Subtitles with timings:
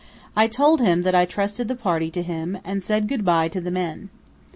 [0.35, 3.61] I told him that I trusted the party to him and said good bye to
[3.61, 4.09] the men.